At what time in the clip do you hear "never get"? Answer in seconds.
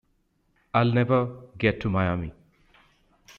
0.91-1.79